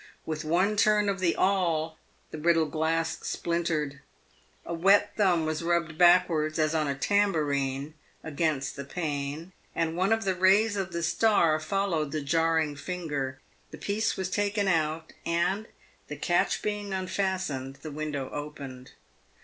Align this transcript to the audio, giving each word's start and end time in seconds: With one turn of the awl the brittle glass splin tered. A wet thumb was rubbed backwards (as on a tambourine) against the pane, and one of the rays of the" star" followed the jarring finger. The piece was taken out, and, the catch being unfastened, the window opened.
With 0.25 0.43
one 0.43 0.77
turn 0.77 1.09
of 1.09 1.19
the 1.19 1.35
awl 1.35 1.99
the 2.31 2.37
brittle 2.39 2.65
glass 2.65 3.17
splin 3.19 3.61
tered. 3.63 3.99
A 4.65 4.73
wet 4.73 5.13
thumb 5.15 5.45
was 5.45 5.61
rubbed 5.61 5.95
backwards 5.95 6.57
(as 6.57 6.73
on 6.73 6.87
a 6.87 6.95
tambourine) 6.95 7.93
against 8.23 8.75
the 8.75 8.83
pane, 8.83 9.51
and 9.75 9.95
one 9.95 10.11
of 10.11 10.23
the 10.25 10.33
rays 10.33 10.75
of 10.75 10.91
the" 10.91 11.03
star" 11.13 11.59
followed 11.59 12.11
the 12.11 12.21
jarring 12.21 12.75
finger. 12.75 13.39
The 13.69 13.77
piece 13.77 14.17
was 14.17 14.31
taken 14.31 14.67
out, 14.67 15.13
and, 15.23 15.67
the 16.07 16.15
catch 16.15 16.63
being 16.63 16.95
unfastened, 16.95 17.75
the 17.83 17.91
window 17.91 18.31
opened. 18.31 18.93